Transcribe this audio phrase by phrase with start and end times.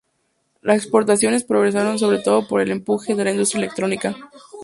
[0.63, 4.15] Las exportaciones progresaron sobre todo por el empuje de la industria electrónica.